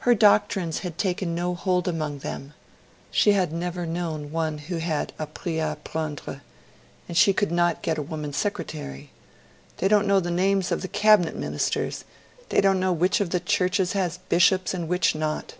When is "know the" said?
10.08-10.32